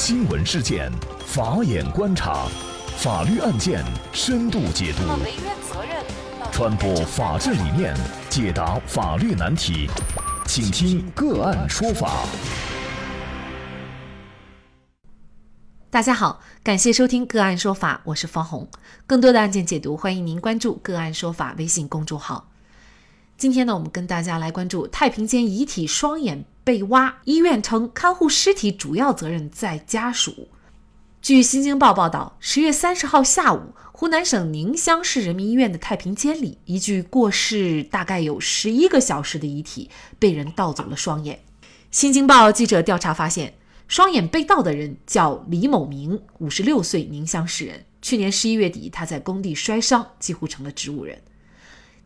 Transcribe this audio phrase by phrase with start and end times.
[0.00, 0.92] 新闻事件，
[1.26, 2.46] 法眼观察，
[2.98, 5.02] 法律案件深度解读，
[6.52, 7.96] 传播法治理念，
[8.30, 9.90] 解答法律难题，
[10.46, 12.24] 请听个案说法。
[15.90, 18.68] 大家好，感谢收听个案说法，我是方红。
[19.04, 22.48] 更多的案件解读，欢迎您关注个案说法微信公众号。
[23.36, 26.44] 今天呢，我们跟大家来关注太平间遗体双眼。
[26.68, 30.48] 被挖，医院称看护尸体主要责任在家属。
[31.22, 39.88] 据《新京报》报道，十月三十号下午，湖南省宁乡市人民医院的太平间里，一具过世大概有十一个小时的遗体
[40.18, 41.36] 被人盗走了双眼。
[41.90, 43.54] 《新京报》记者调查发现，
[43.86, 47.86] 双眼被盗的人叫李某明，五十六岁，宁乡市人。
[48.02, 51.18] 去年十一月底，他在工地摔伤，几乎成了植物人。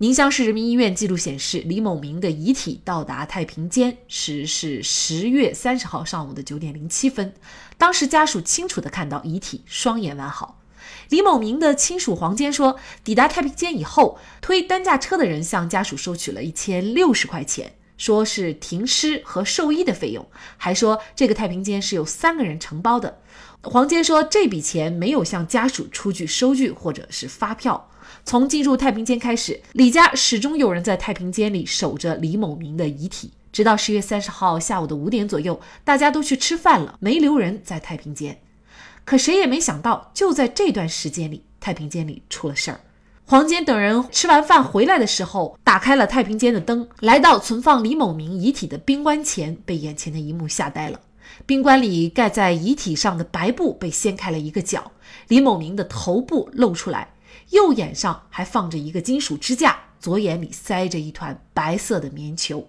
[0.00, 7.34] 宁乡市人民医院记录显示，李某明的遗体到达太平间时是十月三十号上午的九点零七分。
[7.76, 10.58] 当时家属清楚地看到遗体双眼完好。
[11.10, 23.20] 李某明的亲属黄坚说，抵达太平间以后，推担架车的人向家属收取了一千六十块钱，说是停尸和寿衣的费用，还说这个太平间是由三个人承包的。
[23.62, 27.89] 黄坚说，这笔钱没有向家属出具收据或者是发票。
[28.24, 38.38] 从进入太平间开始，李家始终有人在太平间里守着李某明的遗体，直到十月三十号下午的五点左右，大家都去吃饭了，没留人在太平间。
[39.04, 42.80] 可谁也没想到，就在这段时间里，太平间里出了事儿。
[43.26, 51.00] 黄坚等人吃完饭回来的时候，打开了太平间的灯，来到存放李某明遗体的冰棺前，被眼前的一幕吓呆了。
[51.46, 54.90] 冰棺里盖在遗体上的白布被掀开了一个角，
[55.28, 57.08] 李某明的头部露出来。
[57.50, 62.68] 右眼上还放着一个金属支架，左眼里塞着一团白色的棉球。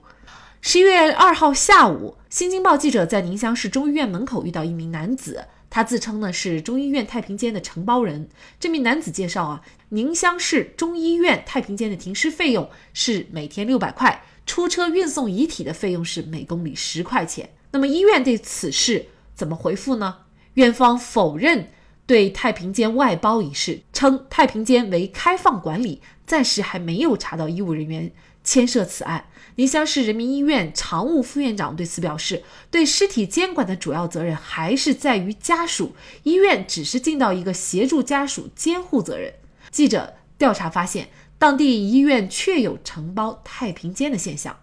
[0.61, 8.29] 十一月二号下午，新京报记者在宁乡市中医院门口遇到一名男子，他自称呢是中医院太平间的承包人。
[8.59, 17.49] 这名男子介绍啊，宁乡市中医院太平间的停尸费用是每天六百块，出车运送遗体的费用是每公里十块钱。
[17.71, 20.17] 那么医院对此事怎么回复呢？
[20.55, 21.69] 院方否认。
[22.05, 28.11] 对太平间外包一事，称太平间为开放管理，暂时还没有查到医务人员
[28.43, 29.25] 牵涉此案。
[29.55, 39.33] 宁乡市人民医院常务副院长对此表示，对尸体监管的主要责任还是在于家属，医院只是尽到一个协助家属监护责任。
[39.69, 44.57] 记者调查发现，当地医院确有承包太平间的现象。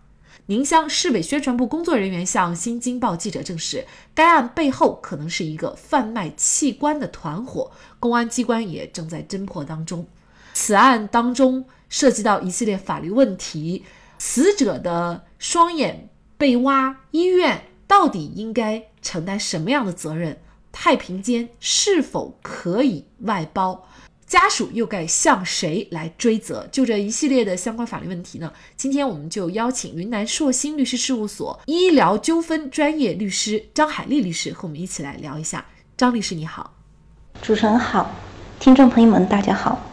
[0.50, 7.70] 宁乡市委宣传部工作人员向《新京报》记者证实，该案背后可能是一个贩卖器官的团伙，
[8.00, 10.06] 公安机关也正在侦破当中。
[10.54, 13.84] 此案当中涉及到一系列法律问题，
[14.19, 16.08] 死者的双眼
[16.38, 20.41] 被挖，医院到底应该承担什么样的责任？
[20.72, 23.87] 太平间是否可以外包？
[24.28, 26.68] 家属又该向谁来追责？
[26.70, 28.52] 就这一系列的相关法律问题呢？
[28.76, 35.64] 今天我们就邀请云南硕鑫律师事务所医疗纠纷专业律师张海丽律师和我们一起来聊一下。
[35.96, 36.74] 张律师你好，
[37.40, 38.10] 主持人好，
[38.60, 39.88] 听众朋友们大家好。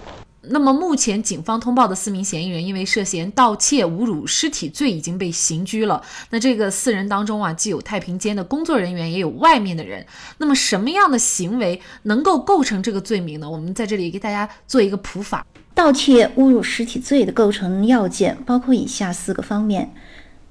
[0.49, 6.01] 那么目前警方通报的四名嫌疑人，因为涉嫌盗窃、侮辱尸体罪已经被刑拘了。
[6.29, 10.05] 那这个四人当中啊，既有太平间的工作人员，也有外面的人。
[10.37, 13.49] 那么什么样的行为能够构成这个罪名呢？
[13.49, 15.45] 我们在这里给大家做一个普法。
[15.73, 19.93] 盗窃、侮辱尸体罪的构成要件包括以下四个方面：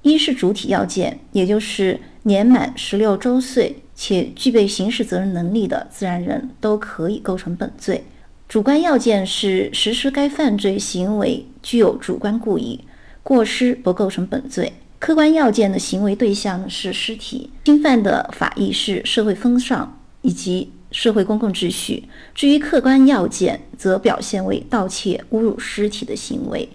[0.03, 8.03] 一是主体要件，也就是年满十六周岁且具备刑事责任能力的自然人都可以构成本罪。
[8.47, 12.79] 主观要件是实施该犯罪行为具有主观故意，
[13.23, 14.73] 过失不构成本罪。
[14.99, 22.05] 客观要件的行为对象是尸体，侵犯的法益是社会风尚以及社会公共秩序。
[22.33, 26.69] 至于客观要件，则表现为盗窃、侮辱尸体的行为。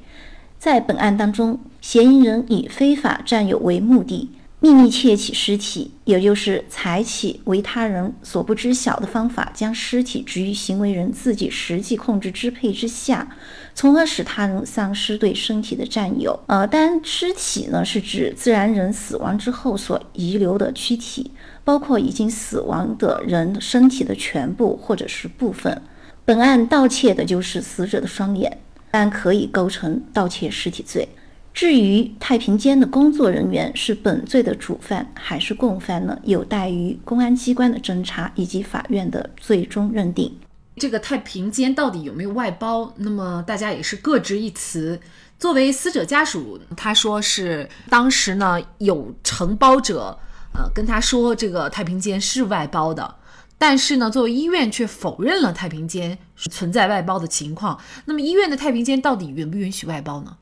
[0.59, 4.31] 在本案当中，嫌疑人以非法占有为目的。
[4.63, 13.27] 秘密窃取尸体，也就是采取为他人所不知晓的方法，将尸体置于行为人自己实际控制支配之下，
[13.75, 16.39] 从而使他人丧失对身体的占有。
[16.47, 21.31] 呃，当然，尸体呢是指自然人死亡之后所遗留的躯体，
[21.65, 25.81] 包括已经死亡的人身体的全部或者是部分。
[26.27, 28.59] 本案盗窃的就是死者的双眼，
[28.91, 31.09] 但可以构成盗窃尸体罪。
[31.53, 36.19] 至于太平间的工作人员是本罪的主犯还是共犯呢？
[36.23, 40.39] 有待于公安机关的侦查以及法院的最终认定。
[40.77, 42.95] 这个太平间到底有没有外包？
[42.97, 44.99] 那么大家也是各执一词。
[45.39, 50.19] 作为死者家属，他说是当时呢有承包者
[50.55, 53.17] 呃，跟他说这个太平间是外包的，
[53.59, 57.79] 但是呢，作为医院却否认了太平间存在外包的情况。
[58.07, 60.37] 那么，医院的太平间到底允不允许外包呢？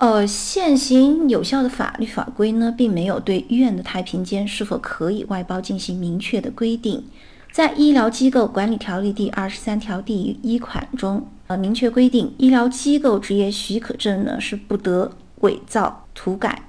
[0.00, 7.04] 呃，现行有效的法律法规呢，并没有对医院的太平间是否可以外包进行明确的规定。
[7.52, 16.62] 在《医疗机构管理条例》第二十三条第一款中，呃，明确规定，医疗机构执业许可证呢是不得伪造、涂改、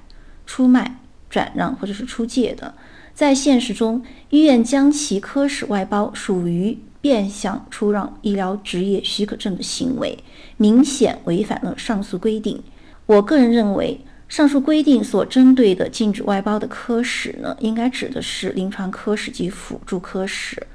[0.44, 0.98] 出卖、
[1.30, 2.74] 转让或者是出借的。
[3.14, 10.18] 在现实中，医院将其科室外包属于变相出让医疗执业许可证的行为，
[10.58, 12.62] 明显违反了上述规定。
[13.12, 20.66] 我个人认为，上述规定所针对的禁止外包的科室呢，应该指的是临床科室及辅助科室。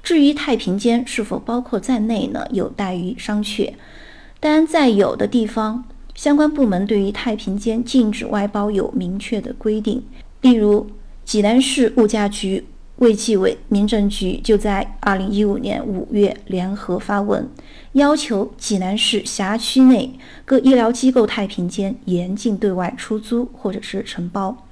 [0.00, 3.72] 至于太平间是否包括在内呢，有待于商榷。
[4.38, 5.84] 但在有的地方，
[6.14, 10.04] 相关部门对于太平间禁止外包有明确的规定，
[10.42, 10.88] 例如
[11.24, 12.64] 济南市物价局。
[13.00, 17.48] 卫计委、民政局就在二零一五年五月联合发文，
[17.92, 24.66] 要求济南市辖区内各医疗机构太平间严禁对外出租或者是承包。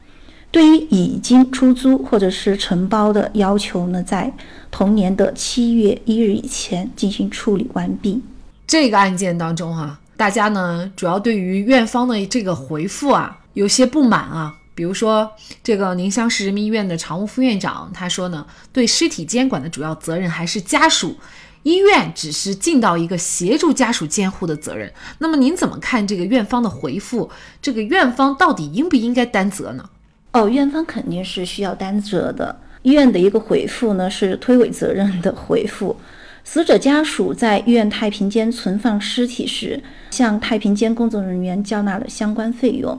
[0.51, 4.31] 对于已经出租或者是承包的要求呢，在
[4.71, 8.23] 同年的七月一日以前进行处理完毕。
[8.67, 14.55] 这个案件当中啊，大家呢主要对于院方的这个回复啊有些不满啊。
[14.79, 15.29] 比如说，
[15.61, 21.17] 这个宁乡市人民医院的常务副院长他说呢，对尸体监管的主要责任还是家属，
[21.65, 24.93] 医院只是尽到一个协助家属监护的责任。
[25.19, 27.29] 那么您怎么看这个院方的回复？
[27.61, 29.91] 这个院方到底应不应该担责呢？
[30.31, 32.61] 哦，院方肯定是需要担责的。
[32.83, 35.97] 医院的一个回复呢，是推诿责任的回复。
[36.45, 39.83] 死者家属在医院太平间存放尸体时，
[40.13, 42.99] 向太平间工作人员交纳了相关费用。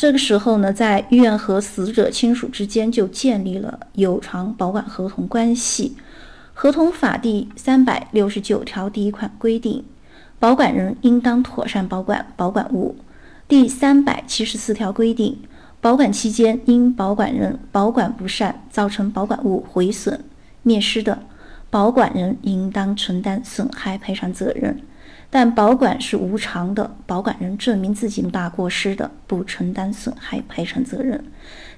[0.00, 5.94] 这个时候呢，在医院和死者亲属之间就建立了有偿保管合同关系。
[6.54, 9.84] 合同法第三百六十九条第一款规定，
[10.38, 12.96] 保管人应当妥善保管保管物。
[13.46, 15.38] 第三百七十四条规定，
[15.82, 20.24] 保管期间因保管人保管不善造成保管物毁损、
[20.62, 21.18] 灭失的，
[21.68, 24.80] 保管人应当承担损害赔偿责任。
[25.30, 31.24] 但保管是无偿的，保管人证明自己大过失的，不承担损害赔偿责任。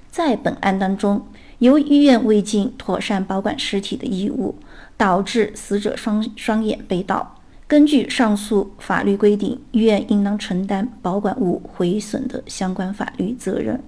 [0.09, 1.25] 在本案当中，
[1.59, 4.55] 由医院未尽妥善保管尸体的义务，
[4.97, 7.35] 导致死者双双眼被盗。
[7.67, 13.79] 根据上述法律规定，医院应当承担保管物毁损的相关法律责任。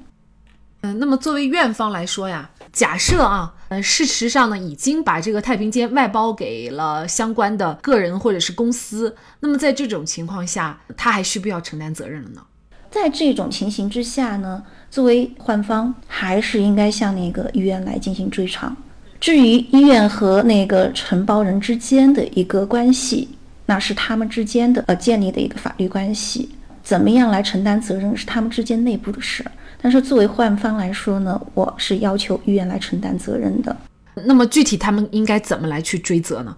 [0.86, 12.42] 嗯，那么作为院方来说呀，假设啊，呃，事实上呢，已经把这个太平间外包给了相关的个人或者是公司，那么在这种情况下，他还需不需要承担责任了呢？
[12.92, 18.78] 在这种情形之下呢，作为患方，还是应该向那个医院来进行追偿。
[19.20, 23.30] 至于医院和那个承包人之间的一个关系，
[23.66, 26.52] 那是他们之间的呃建立的一个法律关系，
[26.84, 29.44] 怎么样来承担责任，是他们之间内部的事。
[29.86, 33.78] 但是作为患方来说呢，我是要求医院来承担责任的。
[34.24, 36.58] 那么具体他们应该怎么来去追责呢？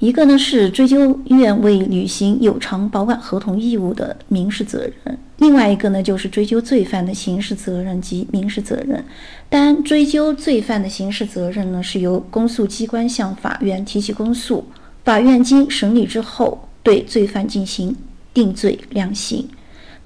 [0.00, 9.04] 一个呢是追究医院未履行有偿保管合同义务的民事责任，另外一个呢就是追究罪犯的刑事责任及民事责任。
[9.48, 14.64] 单追究罪犯的刑事责任呢，是由公诉机关向法院提起公诉，
[15.04, 17.94] 法院经审理之后对罪犯进行
[18.34, 19.48] 定罪量刑。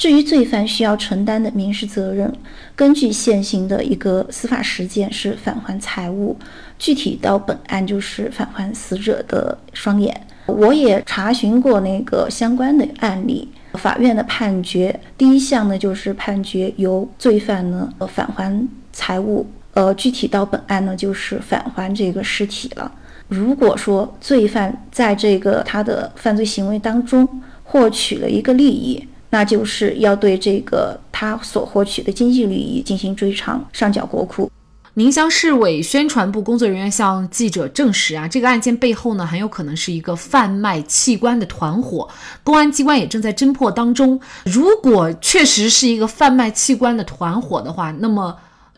[0.00, 2.32] 至于罪犯需要承担的民事责任，
[2.74, 6.34] 根据现行的一个司法实践是返还财物，
[6.78, 10.18] 具体到本案就是返还死者的双眼。
[10.46, 22.90] 我也查询过那个相关的案例，法院的判决第一项呢就是判决由罪犯呢返还财物，呃，具体到本案呢就是返还这个尸体了。
[23.28, 27.28] 如果说罪犯在这个他的犯罪行为当中
[27.62, 34.50] 获取了一个利益，那就是要对这个他所获取的经济利益进行追偿，上缴国库。
[34.94, 42.08] 宁乡市委宣传部工作人员向记者证实啊，这个案件背后呢，很有可能是一个贩卖器官的团伙，
[42.42, 44.20] 公安机关也正在侦破当中。
[44.44, 48.36] 如果确实是一个贩卖器官的团伙的话，那么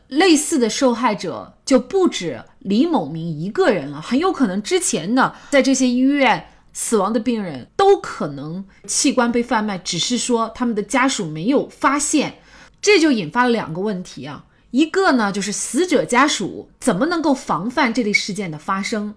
[0.09, 6.47] 类似的受害者就不止李某明一个人了，很有可能之前呢，在这些医院。
[6.73, 12.38] 死亡的病人都可能器官被贩卖，只是说他们的家属没有发现，
[12.81, 14.45] 这就引发了两个问题啊。
[14.71, 19.14] 一个呢，就是死者家属怎么能够防范这类事件的发生？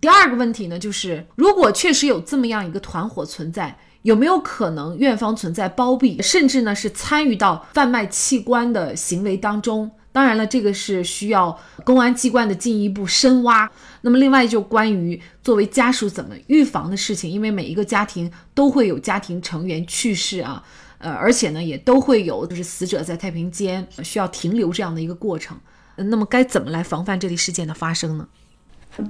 [0.00, 9.90] 第二个问题呢，就是如果确实有这么样一个团伙存在，有没有可能院方存在包庇，甚至呢是参与到贩卖器官的行为当中？
[10.12, 13.70] 当然了，这个是需要公安机关的进一步深挖。
[14.02, 20.62] 那么，另外就关于作为家属怎么预防的事情，因为每一个家庭都会有家庭成员去世啊，
[20.98, 25.56] 呃，而且呢，也都会有就是死者在太平间需要停留这样的一个过程。
[25.96, 28.28] 那么，该怎么来防范这类事件的发生呢？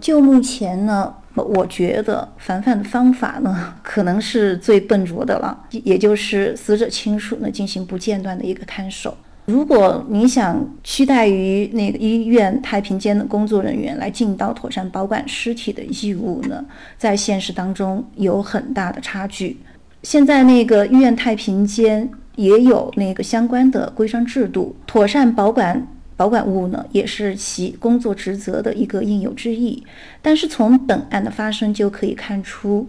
[0.00, 9.16] 就目前呢，我觉得防范的方法呢，可能是最笨拙的了，也就是死者亲属呢进行不间断的一个看守。
[9.46, 16.64] 如果你想期待于那个医院太平间的工作人员来尽到妥善保管尸体的义务呢，
[16.96, 19.58] 在现实当中有很大的差距。
[20.04, 29.82] 现在那个医院太平间也有那个相关的规章制度，妥善保管保管物呢，也是其工作职责的一个应有之义。
[30.22, 32.88] 但是从本案的发生就可以看出，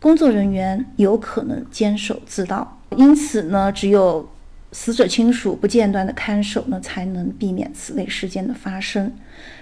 [0.00, 4.26] 工作人员有可能监守自盗，因此呢，只有。
[4.72, 9.12] 死者亲属不间断的看守呢，才能避免此类事件的发生。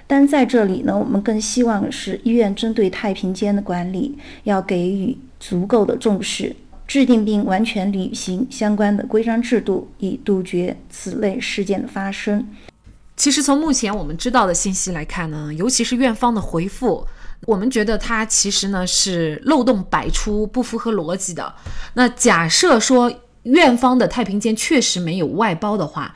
[0.07, 6.55] 但在这里呢，我们更希望的是医院针对太平间的管理要给予足够的重视，
[6.87, 12.47] 制定并完全履行相关的规章制度，以杜绝此类事件的发生。
[13.17, 17.07] 其实从目前我们知道的信息来看呢，尤其是院方的回复，
[17.47, 21.55] 我们觉得它其实呢是漏洞百出，不符合逻辑的。
[21.95, 23.11] 那假设说。
[23.53, 26.15] 院方的太平间确实没有外包的话，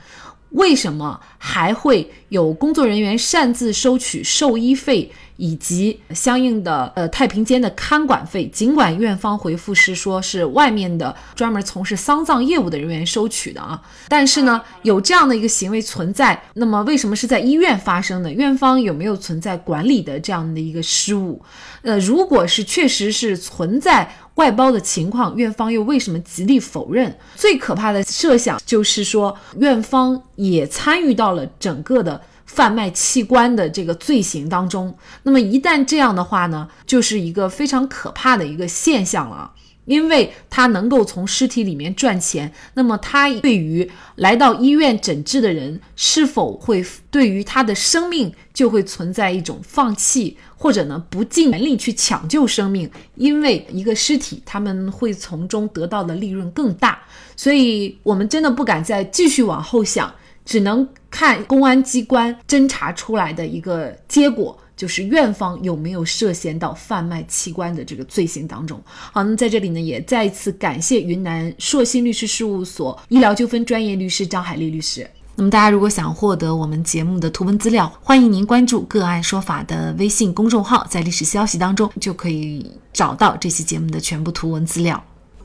[0.50, 5.12] 为什么还会有工作人员擅自收取寿医费？
[5.38, 18.30] 以及相应的呃太平间的看管费，尽管院方回复是说是外面的专门从事丧葬业务的人员收取的啊，但是呢有这样的一个行为存在，那么为什么是在医院发生的？
[18.30, 21.42] 院方有没有存在管理的这样的一个失误？
[21.80, 27.12] 呃，如果是确实是存在外包的情况，院方又为什么极力否认？
[27.34, 32.21] 最可怕的设想就是说院方也参与到了整个的。
[32.54, 39.50] 贩卖器官的这个罪行当中，那么一旦这样的话呢，就是一个非常可怕的一个现象了，
[39.86, 52.90] 因为他能够从尸体里面赚钱，那么他对于来到医院诊治的人，是否会对于他的生命就会存在一种放弃，或者呢不尽全力去抢救生命？
[53.14, 57.00] 因为一个尸体，他们会从中得到的利润更大，
[57.34, 60.12] 所以我们真的不敢再继续往后想。
[60.44, 68.80] 只能看公安机关侦查出来的一个结果，就是院方有没有涉嫌到贩卖器官的这个罪行当中。
[68.86, 75.08] 好，那么在这里呢，也再一次感谢云南硕鑫律师事务所医疗纠纷专业律师张海丽律师。
[75.34, 85.02] 那么大家如果想获得我们节目的图文资料，欢迎您关注“个案说法”的微信公众号，在历史消息当中就可以找到这期节目的全部图文资料。